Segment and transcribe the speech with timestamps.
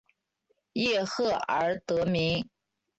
[0.73, 2.49] 叶赫而得名。